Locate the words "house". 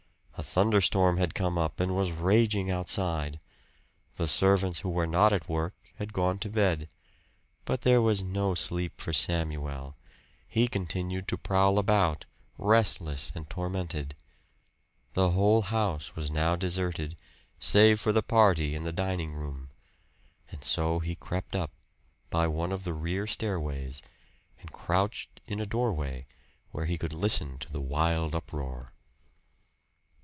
15.61-16.15